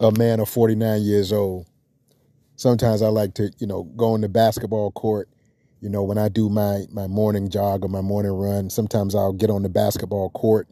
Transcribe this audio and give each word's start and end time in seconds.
a 0.00 0.10
man 0.12 0.40
of 0.40 0.48
49 0.48 1.02
years 1.02 1.32
old. 1.32 1.66
Sometimes 2.56 3.02
I 3.02 3.08
like 3.08 3.34
to, 3.34 3.50
you 3.58 3.66
know, 3.66 3.84
go 3.96 4.12
on 4.14 4.20
the 4.20 4.28
basketball 4.28 4.92
court. 4.92 5.28
You 5.80 5.90
know, 5.90 6.02
when 6.02 6.18
I 6.18 6.28
do 6.28 6.48
my 6.48 6.84
my 6.92 7.06
morning 7.06 7.50
jog 7.50 7.84
or 7.84 7.88
my 7.88 8.00
morning 8.00 8.32
run, 8.32 8.70
sometimes 8.70 9.14
I'll 9.14 9.32
get 9.32 9.50
on 9.50 9.62
the 9.62 9.68
basketball 9.68 10.30
court. 10.30 10.68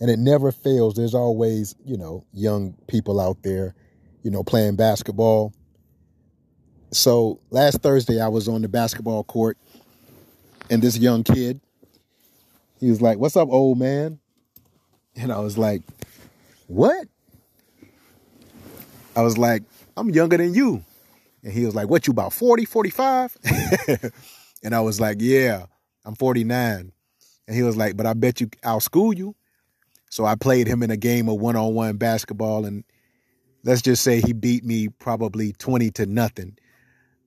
And 0.00 0.10
it 0.10 0.18
never 0.18 0.52
fails. 0.52 0.94
There's 0.94 1.14
always, 1.14 1.74
you 1.84 1.96
know, 1.96 2.24
young 2.32 2.74
people 2.86 3.20
out 3.20 3.42
there, 3.42 3.74
you 4.22 4.30
know, 4.30 4.42
playing 4.42 4.76
basketball. 4.76 5.52
So 6.90 7.40
last 7.50 7.82
Thursday 7.82 8.20
I 8.20 8.28
was 8.28 8.48
on 8.48 8.62
the 8.62 8.68
basketball 8.68 9.24
court 9.24 9.58
and 10.70 10.82
this 10.82 10.98
young 10.98 11.24
kid, 11.24 11.60
he 12.80 12.90
was 12.90 13.00
like, 13.00 13.18
What's 13.18 13.36
up, 13.36 13.48
old 13.50 13.78
man? 13.78 14.18
And 15.16 15.32
I 15.32 15.40
was 15.40 15.58
like, 15.58 15.82
What? 16.68 17.08
I 19.16 19.22
was 19.22 19.36
like, 19.36 19.64
I'm 19.96 20.10
younger 20.10 20.36
than 20.36 20.54
you. 20.54 20.84
And 21.42 21.52
he 21.52 21.64
was 21.64 21.74
like, 21.74 21.88
What, 21.88 22.06
you 22.06 22.12
about 22.12 22.32
40, 22.32 22.66
45? 22.66 23.36
and 24.62 24.74
I 24.74 24.80
was 24.80 25.00
like, 25.00 25.16
Yeah, 25.20 25.64
I'm 26.04 26.14
49. 26.14 26.92
And 27.48 27.56
he 27.56 27.62
was 27.62 27.76
like, 27.76 27.96
But 27.96 28.06
I 28.06 28.12
bet 28.12 28.40
you 28.40 28.50
I'll 28.62 28.80
school 28.80 29.12
you. 29.12 29.34
So 30.10 30.24
I 30.24 30.34
played 30.34 30.66
him 30.66 30.82
in 30.82 30.90
a 30.90 30.96
game 30.96 31.28
of 31.28 31.40
one 31.40 31.56
on 31.56 31.74
one 31.74 31.96
basketball. 31.96 32.66
And 32.66 32.84
let's 33.64 33.82
just 33.82 34.02
say 34.02 34.20
he 34.20 34.34
beat 34.34 34.64
me 34.64 34.88
probably 34.88 35.52
20 35.54 35.90
to 35.92 36.06
nothing. 36.06 36.58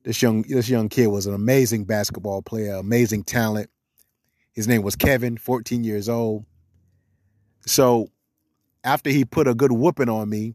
This 0.04 0.22
young, 0.22 0.42
this 0.42 0.68
young 0.68 0.88
kid 0.88 1.08
was 1.08 1.26
an 1.26 1.34
amazing 1.34 1.84
basketball 1.84 2.42
player, 2.42 2.74
amazing 2.74 3.24
talent. 3.24 3.70
His 4.52 4.68
name 4.68 4.82
was 4.82 4.94
Kevin, 4.94 5.36
14 5.36 5.82
years 5.82 6.08
old. 6.08 6.44
So 7.66 8.08
after 8.84 9.10
he 9.10 9.24
put 9.24 9.48
a 9.48 9.54
good 9.54 9.72
whooping 9.72 10.08
on 10.08 10.28
me, 10.28 10.54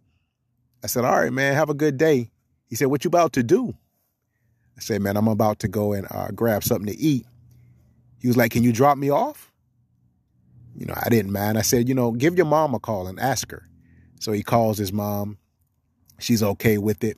I 0.84 0.88
said, 0.88 1.06
all 1.06 1.20
right, 1.20 1.34
man, 1.34 1.56
have 1.56 1.70
a 1.70 1.74
good 1.74 1.98
day. 1.98 2.32
He 2.68 2.76
said, 2.76 2.88
what 2.88 3.04
you 3.04 3.08
about 3.08 3.34
to 3.34 3.44
do? 3.44 3.74
I 4.78 4.82
said, 4.82 5.02
man, 5.02 5.18
I'm 5.18 5.28
about 5.28 5.60
to 5.60 5.68
go 5.68 5.94
and 5.94 6.08
uh, 6.12 6.30
grab 6.36 6.64
something 6.64 6.94
to 6.94 7.00
eat. 7.00 7.26
He 8.20 8.28
was 8.28 8.38
like, 8.38 8.52
can 8.52 8.64
you 8.64 8.72
drop 8.72 8.98
me 8.98 9.10
off? 9.10 9.52
You 10.76 10.86
know, 10.86 10.94
I 10.96 11.10
didn't 11.10 11.32
mind. 11.32 11.58
I 11.58 11.62
said, 11.62 11.90
you 11.90 11.96
know, 11.96 12.12
give 12.12 12.38
your 12.38 12.46
mom 12.46 12.76
a 12.76 12.80
call 12.80 13.08
and 13.08 13.20
ask 13.20 13.50
her. 13.52 13.68
So 14.20 14.32
he 14.32 14.44
calls 14.44 14.78
his 14.78 14.94
mom. 14.94 15.38
She's 16.20 16.44
okay 16.44 16.78
with 16.78 17.04
it. 17.04 17.18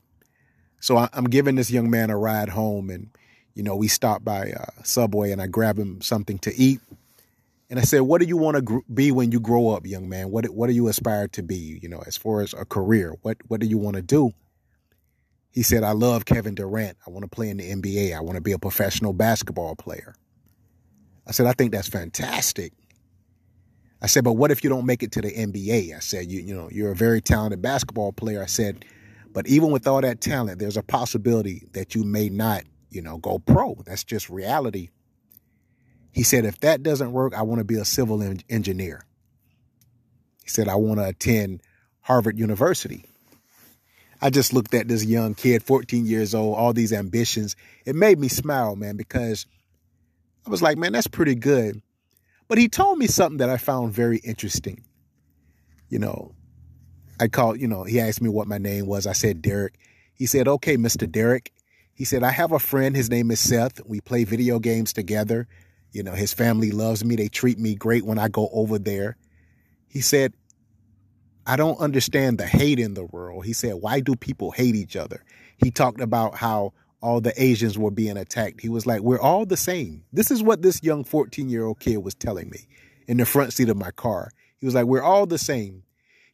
So 0.80 0.96
I, 0.98 1.10
am 1.14 1.26
giving 1.26 1.56
this 1.56 1.70
young 1.70 1.90
man 1.90 2.10
a 2.10 2.18
ride 2.18 2.50
home 2.50 2.90
and, 2.90 3.10
you 3.54 3.64
know, 3.64 3.76
we 3.76 3.90
stop 3.90 4.24
by 4.24 4.52
uh, 4.52 4.84
Subway 4.84 5.32
and 5.32 5.42
I 5.42 5.48
grab 5.48 5.78
him 5.78 6.02
something 6.02 6.38
to 6.40 6.56
eat. 6.56 6.80
And 7.70 7.80
I 7.80 7.84
said, 7.84 8.02
"What 8.02 8.20
do 8.20 8.28
you 8.28 8.38
want 8.38 8.56
to 8.56 8.62
gr- 8.62 8.80
be 8.92 9.12
when 9.12 9.32
you 9.32 9.40
grow 9.40 9.70
up, 9.70 9.86
young 9.86 10.10
man? 10.10 10.32
What 10.32 10.48
what 10.50 10.68
do 10.68 10.74
you 10.74 10.88
aspire 10.88 11.28
to 11.30 11.44
be? 11.44 11.80
You 11.82 11.88
know, 11.88 12.04
as 12.08 12.18
far 12.18 12.42
as 12.42 12.54
a 12.54 12.66
career, 12.66 13.16
what 13.22 13.38
what 13.48 13.60
do 13.60 13.68
you 13.68 13.78
want 13.78 13.96
to 13.96 14.02
do?" 14.02 14.32
He 15.52 15.62
said, 15.62 15.84
"I 15.84 15.92
love 15.92 16.26
Kevin 16.26 16.56
Durant. 16.56 16.98
I 17.06 17.12
want 17.12 17.24
to 17.24 17.30
play 17.30 17.50
in 17.50 17.58
the 17.58 17.70
NBA. 17.70 18.16
I 18.16 18.22
want 18.22 18.36
to 18.36 18.42
be 18.42 18.54
a 18.54 18.60
professional 18.60 19.14
basketball 19.14 19.76
player." 19.76 20.16
I 21.28 21.32
said, 21.32 21.46
"I 21.46 21.54
think 21.54 21.72
that's 21.72 21.88
fantastic." 21.88 22.74
I 24.02 24.08
said, 24.08 24.24
"But 24.24 24.34
what 24.34 24.50
if 24.50 24.64
you 24.64 24.70
don't 24.70 24.86
make 24.86 25.04
it 25.04 25.12
to 25.12 25.22
the 25.22 25.32
NBA?" 25.32 25.94
I 25.96 26.00
said, 26.00 26.32
"You 26.32 26.42
you 26.42 26.56
know, 26.56 26.70
you're 26.72 26.92
a 26.92 26.96
very 26.96 27.22
talented 27.22 27.62
basketball 27.62 28.14
player." 28.14 28.42
I 28.42 28.48
said, 28.48 28.84
"But 29.32 29.46
even 29.48 29.70
with 29.70 29.86
all 29.86 30.02
that 30.02 30.22
talent, 30.22 30.58
there's 30.58 30.78
a 30.78 30.84
possibility 30.84 31.68
that 31.74 31.94
you 31.94 32.04
may 32.04 32.30
not, 32.30 32.64
you 32.90 33.04
know, 33.04 33.20
go 33.20 33.38
pro. 33.38 33.76
That's 33.86 34.04
just 34.04 34.28
reality." 34.28 34.90
He 36.12 36.24
said, 36.24 36.46
if 36.46 36.60
that 36.62 36.84
doesn't 36.84 37.12
work, 37.12 37.34
I 37.34 37.44
want 37.44 37.60
to 37.60 37.66
be 37.66 37.76
a 37.76 37.86
civil 37.86 38.22
engineer. 38.50 39.06
He 40.44 40.50
said, 40.50 40.68
I 40.68 40.76
want 40.76 41.00
to 41.00 41.06
attend 41.06 41.62
Harvard 42.02 42.40
University. 42.40 43.06
I 44.22 44.30
just 44.30 44.54
looked 44.54 44.74
at 44.74 44.88
this 44.88 45.06
young 45.06 45.34
kid, 45.34 45.64
14 45.64 46.06
years 46.06 46.36
old, 46.36 46.58
all 46.58 46.74
these 46.74 46.92
ambitions. 46.92 47.56
It 47.86 47.96
made 47.96 48.20
me 48.20 48.28
smile, 48.28 48.76
man, 48.76 48.98
because 48.98 49.46
I 50.46 50.50
was 50.50 50.62
like, 50.62 50.78
man, 50.78 50.92
that's 50.92 51.08
pretty 51.08 51.36
good. 51.36 51.82
But 52.48 52.58
he 52.58 52.68
told 52.68 52.98
me 52.98 53.08
something 53.08 53.38
that 53.38 53.50
I 53.50 53.58
found 53.58 53.94
very 53.94 54.18
interesting. 54.18 54.84
You 55.88 56.00
know, 56.00 56.34
I 57.20 57.28
called, 57.28 57.62
you 57.62 57.68
know, 57.68 57.84
he 57.84 58.00
asked 58.00 58.22
me 58.22 58.30
what 58.30 58.48
my 58.48 58.58
name 58.58 58.88
was. 58.88 59.08
I 59.08 59.14
said, 59.14 59.42
Derek. 59.42 59.76
He 60.14 60.26
said, 60.26 60.48
okay, 60.48 60.76
Mr. 60.76 61.10
Derek. 61.10 61.54
He 61.94 62.06
said, 62.06 62.24
I 62.24 62.32
have 62.32 62.52
a 62.52 62.60
friend. 62.60 62.96
His 62.96 63.10
name 63.10 63.30
is 63.30 63.40
Seth. 63.40 63.86
We 63.86 64.02
play 64.02 64.24
video 64.24 64.60
games 64.60 64.94
together. 64.94 65.48
You 65.92 66.04
know, 66.04 66.14
his 66.14 66.34
family 66.34 66.72
loves 66.72 67.04
me. 67.04 67.16
They 67.16 67.28
treat 67.30 67.58
me 67.58 67.76
great 67.76 68.06
when 68.06 68.20
I 68.20 68.28
go 68.28 68.50
over 68.52 68.78
there. 68.78 69.18
He 69.88 70.02
said, 70.02 70.34
I 71.46 71.56
don't 71.56 71.80
understand 71.80 72.38
the 72.38 72.46
hate 72.46 72.80
in 72.80 72.94
the 72.94 73.06
world. 73.06 73.46
He 73.46 73.54
said, 73.54 73.76
Why 73.76 74.02
do 74.02 74.16
people 74.16 74.52
hate 74.52 74.76
each 74.76 74.96
other? 74.96 75.24
He 75.58 75.72
talked 75.72 76.00
about 76.00 76.36
how 76.36 76.74
all 77.02 77.22
the 77.22 77.34
Asians 77.42 77.78
were 77.78 77.92
being 77.92 78.18
attacked. 78.18 78.62
He 78.62 78.70
was 78.70 78.86
like, 78.86 79.02
We're 79.02 79.20
all 79.20 79.46
the 79.46 79.58
same. 79.58 80.04
This 80.14 80.30
is 80.30 80.44
what 80.44 80.62
this 80.62 80.84
young 80.84 81.04
14 81.04 81.50
year 81.50 81.66
old 81.66 81.80
kid 81.80 81.98
was 81.98 82.14
telling 82.14 82.50
me 82.50 82.68
in 83.08 83.18
the 83.18 83.26
front 83.26 83.54
seat 83.54 83.70
of 83.70 83.78
my 83.78 83.92
car. 83.92 84.32
He 84.60 84.68
was 84.68 84.76
like, 84.76 84.86
We're 84.86 85.02
all 85.02 85.26
the 85.26 85.40
same. 85.40 85.84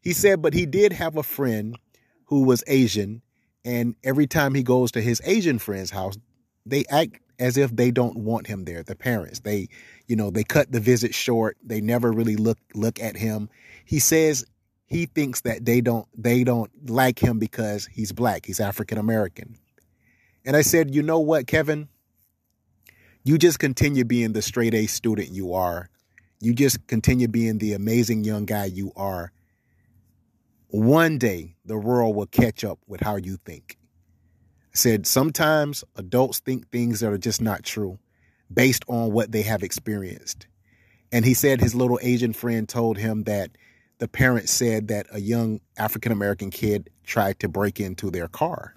He 0.01 0.11
said, 0.11 0.41
But 0.41 0.53
he 0.53 0.65
did 0.65 0.91
have 0.91 1.15
a 1.15 1.23
friend 1.23 1.77
who 2.25 2.43
was 2.43 2.63
Asian. 2.67 3.21
And 3.63 3.95
every 4.03 4.27
time 4.27 4.53
he 4.53 4.63
goes 4.63 4.91
to 4.91 5.01
his 5.01 5.21
Asian 5.23 5.59
friend's 5.59 5.91
house, 5.91 6.17
they 6.65 6.83
act 6.89 7.19
as 7.39 7.57
if 7.57 7.75
they 7.75 7.91
don't 7.91 8.17
want 8.17 8.47
him 8.47 8.65
there 8.65 8.83
the 8.83 8.95
parents. 8.95 9.39
They 9.39 9.69
you 10.07 10.15
know 10.15 10.29
they 10.29 10.43
cut 10.43 10.71
the 10.71 10.79
visit 10.79 11.13
short. 11.13 11.57
They 11.63 11.81
never 11.81 12.11
really 12.11 12.35
look 12.35 12.57
look 12.73 12.99
at 12.99 13.17
him. 13.17 13.49
He 13.85 13.99
says 13.99 14.45
he 14.87 15.05
thinks 15.05 15.41
that 15.41 15.65
they 15.65 15.81
don't 15.81 16.07
they 16.15 16.43
don't 16.43 16.71
like 16.89 17.19
him 17.19 17.39
because 17.39 17.85
he's 17.87 18.11
black. 18.11 18.45
He's 18.45 18.59
african 18.59 18.97
american 18.97 19.57
and 20.45 20.55
i 20.55 20.61
said 20.61 20.93
you 20.93 21.01
know 21.01 21.19
what 21.19 21.47
kevin? 21.47 21.89
You 23.23 23.39
just 23.39 23.57
continue 23.57 24.05
being 24.05 24.33
the 24.33 24.43
straight 24.43 24.75
a 24.75 24.85
student 24.85 25.29
you 25.31 25.53
are. 25.55 25.89
You 26.39 26.53
just 26.53 26.85
continue 26.85 27.27
being 27.27 27.57
the 27.57 27.73
amazing 27.73 28.23
young 28.23 28.45
guy 28.45 28.65
you 28.65 28.91
are. 28.95 29.31
One 30.67 31.17
day 31.17 31.55
the 31.65 31.77
world 31.77 32.15
will 32.15 32.27
catch 32.27 32.63
up 32.63 32.77
with 32.85 33.01
how 33.01 33.15
you 33.15 33.37
think 33.37 33.77
said 34.77 35.07
sometimes 35.07 35.83
adults 35.95 36.39
think 36.39 36.69
things 36.69 36.99
that 36.99 37.11
are 37.11 37.17
just 37.17 37.41
not 37.41 37.63
true 37.63 37.97
based 38.53 38.83
on 38.87 39.11
what 39.11 39.31
they 39.31 39.41
have 39.41 39.63
experienced. 39.63 40.47
And 41.11 41.25
he 41.25 41.33
said 41.33 41.61
his 41.61 41.75
little 41.75 41.99
Asian 42.01 42.33
friend 42.33 42.67
told 42.67 42.97
him 42.97 43.23
that 43.23 43.51
the 43.99 44.07
parents 44.07 44.51
said 44.51 44.89
that 44.89 45.07
a 45.11 45.19
young 45.19 45.61
African 45.77 46.11
American 46.11 46.49
kid 46.49 46.89
tried 47.03 47.39
to 47.39 47.47
break 47.47 47.79
into 47.79 48.11
their 48.11 48.27
car. 48.27 48.75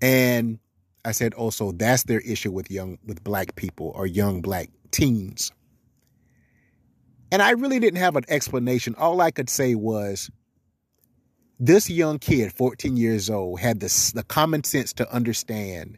And 0.00 0.58
I 1.04 1.12
said, 1.12 1.34
oh, 1.36 1.50
so 1.50 1.72
that's 1.72 2.04
their 2.04 2.20
issue 2.20 2.50
with 2.50 2.70
young 2.70 2.98
with 3.06 3.22
black 3.22 3.54
people 3.54 3.92
or 3.94 4.06
young 4.06 4.40
black 4.40 4.70
teens. 4.90 5.52
And 7.30 7.40
I 7.40 7.50
really 7.52 7.78
didn't 7.78 8.00
have 8.00 8.16
an 8.16 8.24
explanation. 8.28 8.94
All 8.96 9.20
I 9.20 9.30
could 9.30 9.48
say 9.48 9.74
was 9.74 10.30
this 11.64 11.88
young 11.88 12.18
kid, 12.18 12.52
14 12.52 12.96
years 12.96 13.30
old, 13.30 13.60
had 13.60 13.78
the, 13.78 14.12
the 14.16 14.24
common 14.24 14.64
sense 14.64 14.92
to 14.94 15.08
understand 15.12 15.96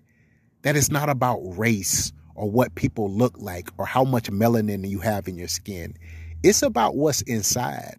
that 0.60 0.76
it's 0.76 0.90
not 0.90 1.08
about 1.08 1.38
race 1.40 2.12
or 2.34 2.50
what 2.50 2.74
people 2.74 3.10
look 3.10 3.34
like 3.38 3.70
or 3.78 3.86
how 3.86 4.04
much 4.04 4.30
melanin 4.30 4.86
you 4.86 4.98
have 4.98 5.26
in 5.26 5.38
your 5.38 5.48
skin. 5.48 5.94
It's 6.42 6.60
about 6.60 6.96
what's 6.96 7.22
inside 7.22 7.96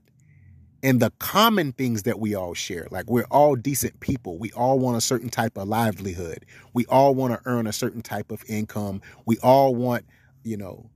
and 0.83 0.99
the 0.99 1.11
common 1.17 1.71
things 1.71 2.03
that 2.03 2.19
we 2.19 2.35
all 2.35 2.53
share. 2.53 2.87
Like 2.91 3.09
we're 3.09 3.25
all 3.31 3.55
decent 3.55 3.99
people. 3.99 4.37
We 4.37 4.51
all 4.51 4.77
want 4.77 4.97
a 4.97 5.01
certain 5.01 5.29
type 5.29 5.57
of 5.57 5.67
livelihood. 5.67 6.45
We 6.73 6.85
all 6.85 7.15
want 7.15 7.33
to 7.33 7.41
earn 7.45 7.65
a 7.65 7.73
certain 7.73 8.03
type 8.03 8.31
of 8.31 8.43
income. 8.47 9.01
We 9.25 9.39
all 9.39 9.73
want, 9.73 10.05
you 10.43 10.57
know, 10.57 10.91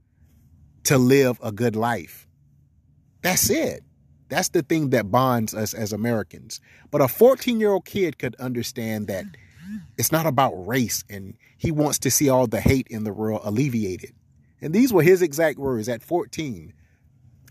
to 0.83 0.99
live 0.99 1.39
a 1.41 1.51
good 1.51 1.75
life. 1.75 2.27
That's 3.23 3.49
it. 3.49 3.83
That's 4.29 4.49
the 4.49 4.61
thing 4.61 4.91
that 4.91 5.11
bonds 5.11 5.53
us 5.53 5.73
as 5.73 5.91
Americans. 5.91 6.61
But 6.91 7.01
a 7.01 7.07
14 7.07 7.59
year 7.59 7.71
old 7.71 7.85
kid 7.85 8.17
could 8.19 8.35
understand 8.35 9.07
that 9.07 9.25
it's 9.97 10.11
not 10.11 10.25
about 10.25 10.53
race 10.67 11.03
and 11.09 11.35
he 11.57 11.71
wants 11.71 11.99
to 11.99 12.11
see 12.11 12.29
all 12.29 12.47
the 12.47 12.61
hate 12.61 12.87
in 12.89 13.03
the 13.03 13.13
world 13.13 13.41
alleviated. 13.43 14.13
And 14.61 14.73
these 14.73 14.93
were 14.93 15.03
his 15.03 15.21
exact 15.21 15.57
words 15.57 15.89
at 15.89 16.01
14. 16.01 16.73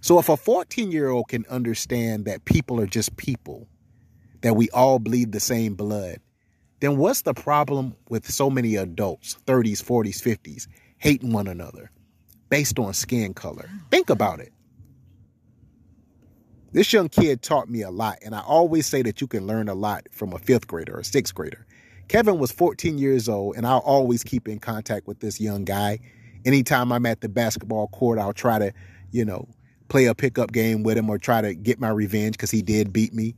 So 0.00 0.19
if 0.19 0.28
a 0.28 0.36
14 0.36 0.92
year 0.92 1.08
old 1.10 1.28
can 1.28 1.44
understand 1.50 2.25
that 2.25 2.44
people 2.44 2.81
are 2.81 2.86
just 2.86 3.16
people, 3.16 3.69
that 4.42 4.54
we 4.54 4.70
all 4.70 4.98
bleed 4.98 5.32
the 5.32 5.40
same 5.40 5.74
blood, 5.74 6.20
then 6.81 6.96
what's 6.96 7.22
the 7.22 7.34
problem 7.34 7.96
with 8.08 8.31
so 8.31 8.48
many 8.48 8.76
adults, 8.76 9.36
30s, 9.46 9.82
40s, 9.82 10.22
50s, 10.22 10.69
hating 10.98 11.32
one 11.32 11.48
another 11.48 11.90
based 12.48 12.78
on 12.78 12.94
skin 12.94 13.34
color? 13.34 13.69
Think 13.90 14.10
about 14.10 14.38
it. 14.38 14.52
This 16.73 16.93
young 16.93 17.09
kid 17.09 17.43
taught 17.43 17.70
me 17.70 17.82
a 17.82 17.91
lot, 17.91 18.19
and 18.23 18.35
I 18.35 18.41
always 18.41 18.87
say 18.87 19.00
that 19.03 19.20
you 19.20 19.26
can 19.26 19.47
learn 19.47 19.69
a 19.69 19.75
lot 19.75 20.06
from 20.12 20.32
a 20.32 20.38
fifth 20.38 20.67
grader 20.67 20.99
or 20.99 21.03
sixth 21.03 21.35
grader. 21.35 21.67
Kevin 22.09 22.38
was 22.38 22.53
14 22.53 22.99
years 22.99 23.29
old, 23.29 23.56
and 23.56 23.67
I'll 23.67 23.79
always 23.79 24.23
keep 24.23 24.49
in 24.49 24.59
contact 24.59 25.06
with 25.06 25.20
this 25.20 25.41
young 25.41 25.65
guy. 25.65 25.99
Anytime 26.44 26.93
I'm 26.93 27.06
at 27.06 27.20
the 27.20 27.29
basketball 27.29 27.88
court, 27.88 28.19
I'll 28.19 28.35
try 28.35 28.59
to, 28.59 28.73
you 29.11 29.25
know, 29.25 29.49
play 29.88 30.06
a 30.06 30.15
pickup 30.15 30.53
game 30.53 30.82
with 30.82 30.99
him 30.99 31.09
or 31.09 31.19
try 31.19 31.41
to 31.41 31.55
get 31.55 31.81
my 31.81 31.88
revenge 31.88 32.32
because 32.32 32.50
he 32.50 32.62
did 32.62 32.93
beat 32.93 33.15
me. 33.15 33.35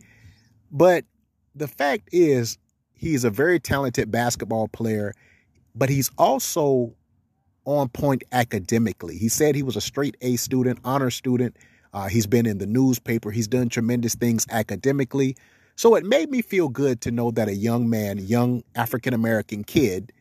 But 0.73 1.05
the 1.55 1.69
fact 1.69 2.09
is, 2.12 2.59
he's 2.94 3.25
a 3.25 3.31
very 3.31 3.61
talented 3.61 4.11
basketball 4.11 4.69
player, 4.69 5.15
but 5.75 5.88
he's 5.88 6.11
also 6.19 6.94
on 7.65 7.88
point 7.88 8.25
academically. 8.32 9.17
He 9.17 9.29
said 9.29 9.55
he 9.55 9.62
was 9.62 9.77
a 9.77 9.81
straight 9.81 10.17
A 10.21 10.37
student, 10.37 10.81
honor 10.85 11.11
student. 11.11 11.56
Uh, 11.92 12.08
he's 12.08 12.26
been 12.26 12.46
in 12.46 12.58
the 12.58 12.66
newspaper. 12.66 13.31
He's 13.31 13.48
done 13.48 13.69
tremendous 13.69 14.14
things 14.14 14.46
academically. 14.50 15.37
So 15.76 15.94
it 15.94 16.04
made 16.04 16.31
me 16.31 16.42
feel 16.42 16.69
good 16.69 17.00
to 17.02 17.10
know 17.10 17.31
that 17.32 17.48
a 17.48 17.54
young 17.54 17.88
man, 17.88 18.19
young 18.19 18.62
African 18.75 19.14
American 19.14 19.64
kid, 19.64 20.12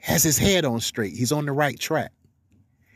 has 0.00 0.22
his 0.22 0.38
head 0.38 0.64
on 0.64 0.80
straight. 0.80 1.14
He's 1.14 1.32
on 1.32 1.46
the 1.46 1.52
right 1.52 1.78
track. 1.78 2.12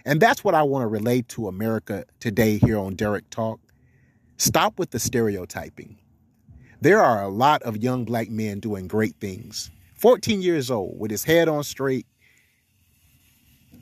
And 0.04 0.20
that's 0.20 0.44
what 0.44 0.54
I 0.54 0.62
want 0.62 0.82
to 0.82 0.86
relate 0.88 1.28
to 1.30 1.48
America 1.48 2.04
today 2.20 2.58
here 2.58 2.78
on 2.78 2.94
Derek 2.94 3.30
Talk. 3.30 3.60
Stop 4.36 4.78
with 4.78 4.90
the 4.90 4.98
stereotyping. 4.98 5.96
There 6.80 7.00
are 7.00 7.22
a 7.22 7.28
lot 7.28 7.62
of 7.62 7.78
young 7.78 8.04
black 8.04 8.28
men 8.28 8.60
doing 8.60 8.88
great 8.88 9.14
things. 9.20 9.70
14 9.96 10.42
years 10.42 10.70
old, 10.70 10.98
with 10.98 11.10
his 11.10 11.24
head 11.24 11.48
on 11.48 11.64
straight, 11.64 12.06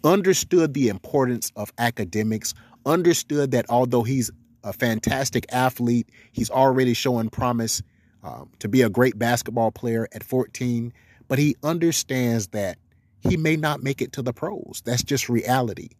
understood 0.04 0.74
the 0.74 0.88
importance 0.88 1.50
of 1.56 1.72
academics, 1.78 2.54
understood 2.86 3.52
that 3.52 3.66
although 3.68 4.02
he's 4.02 4.30
a 4.64 4.72
fantastic 4.72 5.46
athlete, 5.50 6.08
he's 6.32 6.50
already 6.50 6.94
showing 6.94 7.28
promise 7.28 7.82
um, 8.22 8.50
to 8.60 8.68
be 8.68 8.82
a 8.82 8.88
great 8.88 9.18
basketball 9.18 9.70
player 9.70 10.08
at 10.12 10.22
14, 10.22 10.92
but 11.28 11.38
he 11.38 11.56
understands 11.62 12.48
that 12.48 12.78
he 13.20 13.36
may 13.36 13.56
not 13.56 13.82
make 13.82 14.00
it 14.02 14.12
to 14.12 14.22
the 14.22 14.32
pros. 14.32 14.82
That's 14.84 15.02
just 15.02 15.28
reality. 15.28 15.90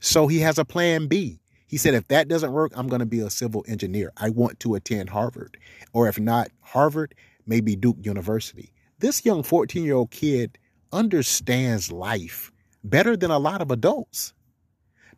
So 0.00 0.26
he 0.26 0.40
has 0.40 0.58
a 0.58 0.64
plan 0.64 1.06
B. 1.06 1.40
He 1.66 1.76
said, 1.76 1.94
if 1.94 2.08
that 2.08 2.28
doesn't 2.28 2.52
work, 2.52 2.72
I'm 2.74 2.88
going 2.88 3.00
to 3.00 3.06
be 3.06 3.20
a 3.20 3.28
civil 3.28 3.64
engineer. 3.68 4.12
I 4.16 4.30
want 4.30 4.60
to 4.60 4.74
attend 4.74 5.10
Harvard. 5.10 5.58
Or 5.92 6.08
if 6.08 6.18
not 6.18 6.48
Harvard, 6.62 7.14
maybe 7.46 7.76
Duke 7.76 7.98
University. 8.00 8.72
This 8.98 9.24
young 9.24 9.42
14 9.42 9.84
year 9.84 9.94
old 9.94 10.10
kid 10.10 10.58
understands 10.92 11.92
life 11.92 12.50
better 12.82 13.16
than 13.16 13.30
a 13.30 13.38
lot 13.38 13.60
of 13.60 13.70
adults 13.70 14.32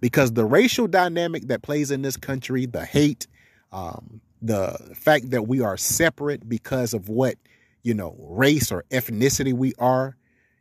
because 0.00 0.32
the 0.32 0.44
racial 0.44 0.86
dynamic 0.86 1.48
that 1.48 1.62
plays 1.62 1.90
in 1.90 2.02
this 2.02 2.16
country, 2.16 2.66
the 2.66 2.84
hate, 2.84 3.26
um, 3.72 4.20
the 4.42 4.76
fact 4.94 5.30
that 5.30 5.46
we 5.46 5.60
are 5.60 5.76
separate 5.76 6.48
because 6.48 6.94
of 6.94 7.08
what, 7.08 7.36
you 7.82 7.94
know, 7.94 8.16
race 8.18 8.72
or 8.72 8.84
ethnicity 8.90 9.52
we 9.52 9.74
are, 9.78 10.16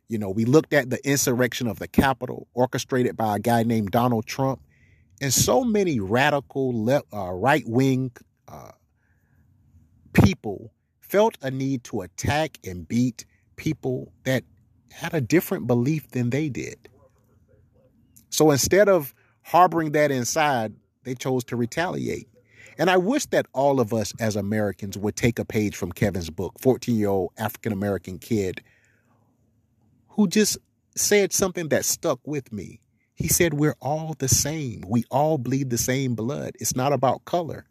you 0.08 0.18
know, 0.18 0.30
we 0.30 0.44
looked 0.44 0.72
at 0.72 0.90
the 0.90 1.04
insurrection 1.08 1.66
of 1.66 1.78
the 1.78 1.88
Capitol 1.88 2.48
orchestrated 2.52 3.16
by 3.16 3.36
a 3.36 3.38
guy 3.38 3.62
named 3.62 3.90
Donald 3.90 4.26
Trump, 4.26 4.60
and 5.20 5.32
so 5.32 5.64
many 5.64 6.00
radical 6.00 6.90
uh, 6.90 7.30
right 7.30 7.64
wing 7.66 8.10
uh, 8.48 8.72
people 10.12 10.72
felt 11.00 11.38
a 11.42 11.50
need 11.50 11.84
to 11.84 12.00
attack 12.02 12.58
and 12.64 12.86
beat 12.88 13.24
people 13.56 14.12
that 14.24 14.44
had 14.90 15.14
a 15.14 15.20
different 15.20 15.66
belief 15.66 16.10
than 16.10 16.30
they 16.30 16.48
did. 16.48 16.88
So 18.30 18.50
instead 18.50 18.88
of 18.88 19.14
harboring 19.50 19.92
that 19.92 20.10
inside, 20.12 20.72
they 21.02 21.14
chose 21.14 21.42
to 21.44 21.56
retaliate. 21.56 22.28
And 22.78 22.88
I 22.88 22.96
wish 22.96 23.26
that 23.26 23.46
all 23.52 23.80
of 23.80 23.92
us 23.92 24.14
as 24.20 24.36
Americans 24.36 24.96
would 24.96 25.16
take 25.16 25.38
a 25.38 25.44
page 25.44 25.76
from 25.76 25.92
Kevin's 25.92 26.30
book, 26.30 26.54
14 26.60 26.94
year 26.94 27.08
old 27.08 27.32
African 27.36 27.72
American 27.72 28.18
kid 28.18 28.62
who 30.10 30.28
just 30.28 30.56
said 30.96 31.32
something 31.32 31.68
that 31.68 31.84
stuck 31.84 32.20
with 32.24 32.52
me. 32.52 32.80
He 33.14 33.28
said, 33.28 33.54
We're 33.54 33.76
all 33.80 34.14
the 34.18 34.28
same. 34.28 34.84
We 34.88 35.04
all 35.10 35.36
bleed 35.36 35.70
the 35.70 35.78
same 35.78 36.14
blood. 36.14 36.52
It's 36.60 36.76
not 36.76 36.92
about 36.92 37.24
color. 37.24 37.66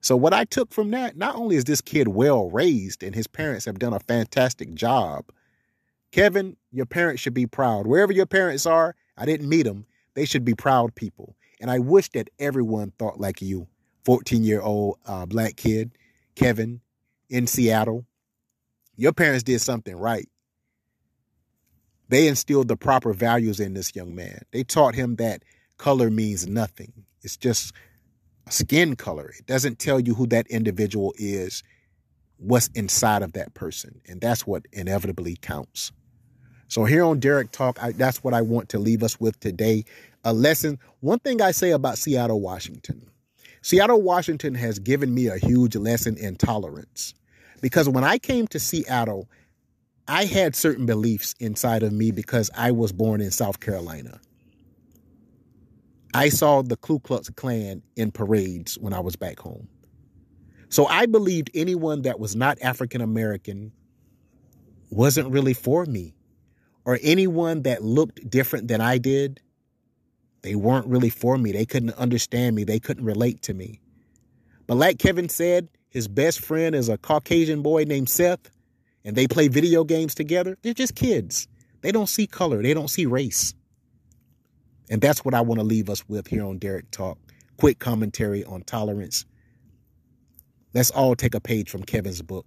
So, 0.00 0.16
what 0.16 0.34
I 0.34 0.44
took 0.44 0.72
from 0.72 0.90
that, 0.90 1.16
not 1.16 1.36
only 1.36 1.56
is 1.56 1.64
this 1.64 1.80
kid 1.80 2.08
well 2.08 2.50
raised 2.50 3.02
and 3.02 3.14
his 3.14 3.26
parents 3.26 3.64
have 3.64 3.78
done 3.78 3.92
a 3.92 4.00
fantastic 4.00 4.74
job, 4.74 5.26
Kevin, 6.10 6.56
your 6.72 6.86
parents 6.86 7.22
should 7.22 7.34
be 7.34 7.46
proud. 7.46 7.86
Wherever 7.86 8.12
your 8.12 8.26
parents 8.26 8.66
are, 8.66 8.96
I 9.16 9.24
didn't 9.24 9.48
meet 9.48 9.64
them, 9.64 9.86
they 10.14 10.24
should 10.24 10.44
be 10.44 10.54
proud 10.54 10.94
people. 10.94 11.36
And 11.60 11.70
I 11.70 11.78
wish 11.78 12.08
that 12.10 12.30
everyone 12.38 12.92
thought 12.98 13.20
like 13.20 13.42
you, 13.42 13.68
14 14.04 14.42
year 14.44 14.60
old 14.60 14.98
uh, 15.06 15.26
black 15.26 15.56
kid, 15.56 15.92
Kevin, 16.34 16.80
in 17.28 17.46
Seattle. 17.46 18.06
Your 18.96 19.12
parents 19.12 19.42
did 19.42 19.60
something 19.60 19.96
right. 19.96 20.28
They 22.08 22.26
instilled 22.26 22.68
the 22.68 22.76
proper 22.76 23.12
values 23.12 23.60
in 23.60 23.74
this 23.74 23.94
young 23.94 24.14
man. 24.14 24.42
They 24.50 24.64
taught 24.64 24.94
him 24.94 25.16
that 25.16 25.44
color 25.78 26.10
means 26.10 26.46
nothing. 26.46 26.92
It's 27.22 27.36
just 27.36 27.72
skin 28.48 28.96
color. 28.96 29.32
It 29.38 29.46
doesn't 29.46 29.78
tell 29.78 30.00
you 30.00 30.14
who 30.14 30.26
that 30.28 30.48
individual 30.48 31.14
is, 31.16 31.62
what's 32.36 32.68
inside 32.68 33.22
of 33.22 33.32
that 33.34 33.54
person. 33.54 34.00
And 34.08 34.20
that's 34.20 34.46
what 34.46 34.66
inevitably 34.72 35.36
counts. 35.40 35.92
So 36.70 36.84
here 36.84 37.04
on 37.04 37.18
Derek 37.18 37.50
Talk, 37.50 37.82
I, 37.82 37.90
that's 37.90 38.22
what 38.22 38.32
I 38.32 38.42
want 38.42 38.68
to 38.68 38.78
leave 38.78 39.02
us 39.02 39.18
with 39.18 39.38
today. 39.40 39.84
A 40.22 40.32
lesson. 40.32 40.78
One 41.00 41.18
thing 41.18 41.42
I 41.42 41.50
say 41.50 41.72
about 41.72 41.98
Seattle, 41.98 42.40
Washington. 42.40 43.10
Seattle, 43.60 44.00
Washington 44.00 44.54
has 44.54 44.78
given 44.78 45.12
me 45.12 45.26
a 45.26 45.36
huge 45.36 45.74
lesson 45.74 46.16
in 46.16 46.36
tolerance. 46.36 47.12
Because 47.60 47.88
when 47.88 48.04
I 48.04 48.18
came 48.18 48.46
to 48.48 48.60
Seattle, 48.60 49.28
I 50.06 50.26
had 50.26 50.54
certain 50.54 50.86
beliefs 50.86 51.34
inside 51.40 51.82
of 51.82 51.92
me 51.92 52.12
because 52.12 52.52
I 52.56 52.70
was 52.70 52.92
born 52.92 53.20
in 53.20 53.32
South 53.32 53.58
Carolina. 53.58 54.20
I 56.14 56.28
saw 56.28 56.62
the 56.62 56.76
Ku 56.76 57.00
Klux 57.00 57.30
Klan 57.30 57.82
in 57.96 58.12
parades 58.12 58.78
when 58.78 58.92
I 58.92 59.00
was 59.00 59.16
back 59.16 59.40
home. 59.40 59.66
So 60.68 60.86
I 60.86 61.06
believed 61.06 61.50
anyone 61.52 62.02
that 62.02 62.20
was 62.20 62.36
not 62.36 62.58
African 62.62 63.00
American 63.00 63.72
wasn't 64.90 65.30
really 65.30 65.54
for 65.54 65.84
me, 65.84 66.14
or 66.84 66.98
anyone 67.02 67.62
that 67.62 67.84
looked 67.84 68.28
different 68.28 68.68
than 68.68 68.80
I 68.80 68.98
did, 68.98 69.40
they 70.42 70.54
weren't 70.54 70.86
really 70.86 71.10
for 71.10 71.36
me. 71.36 71.52
They 71.52 71.66
couldn't 71.66 71.94
understand 71.94 72.56
me, 72.56 72.64
they 72.64 72.80
couldn't 72.80 73.04
relate 73.04 73.42
to 73.42 73.54
me. 73.54 73.80
But 74.66 74.76
like 74.76 74.98
Kevin 74.98 75.28
said, 75.28 75.68
his 75.90 76.08
best 76.08 76.40
friend 76.40 76.74
is 76.74 76.88
a 76.88 76.96
Caucasian 76.96 77.62
boy 77.62 77.84
named 77.84 78.08
Seth 78.08 78.50
and 79.04 79.16
they 79.16 79.26
play 79.26 79.48
video 79.48 79.84
games 79.84 80.14
together, 80.14 80.56
they're 80.62 80.74
just 80.74 80.94
kids. 80.94 81.48
They 81.82 81.92
don't 81.92 82.08
see 82.08 82.26
color, 82.26 82.62
they 82.62 82.74
don't 82.74 82.88
see 82.88 83.06
race. 83.06 83.54
And 84.90 85.00
that's 85.00 85.24
what 85.24 85.34
I 85.34 85.40
want 85.40 85.60
to 85.60 85.66
leave 85.66 85.88
us 85.88 86.06
with 86.08 86.26
here 86.26 86.44
on 86.44 86.58
Derek 86.58 86.90
Talk. 86.90 87.18
Quick 87.56 87.78
commentary 87.78 88.44
on 88.44 88.62
tolerance. 88.62 89.24
Let's 90.74 90.90
all 90.90 91.14
take 91.14 91.34
a 91.34 91.40
page 91.40 91.70
from 91.70 91.82
Kevin's 91.84 92.22
book. 92.22 92.46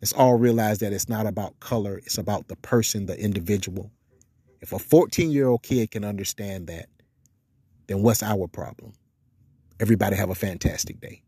Let's 0.00 0.12
all 0.12 0.36
realize 0.36 0.78
that 0.78 0.92
it's 0.92 1.08
not 1.08 1.26
about 1.26 1.60
color, 1.60 1.98
it's 1.98 2.18
about 2.18 2.48
the 2.48 2.56
person, 2.56 3.06
the 3.06 3.18
individual. 3.18 3.90
If 4.60 4.72
a 4.72 4.78
14 4.78 5.30
year 5.30 5.48
old 5.48 5.62
kid 5.62 5.90
can 5.90 6.04
understand 6.04 6.68
that, 6.68 6.86
then 7.86 8.02
what's 8.02 8.22
our 8.22 8.46
problem? 8.48 8.94
Everybody 9.78 10.16
have 10.16 10.30
a 10.30 10.34
fantastic 10.34 11.00
day. 11.00 11.22